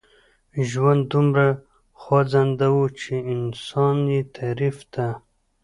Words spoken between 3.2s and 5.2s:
انسان يې تعريف ته.